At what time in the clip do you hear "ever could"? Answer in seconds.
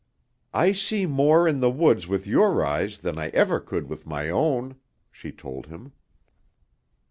3.35-3.87